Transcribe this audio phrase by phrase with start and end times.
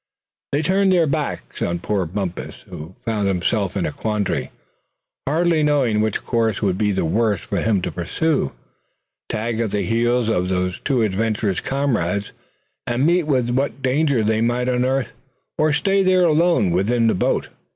[0.51, 4.49] They turned their backs on poor Bumpus, who found himself in a quandary,
[5.27, 8.51] hardly knowing which course would be the worse for him to pursue,
[9.29, 12.31] tag at the heels of these two adventurous comrades,
[12.87, 15.11] and meet with what danger they might unearth;
[15.59, 17.49] or stay there alone with the boat.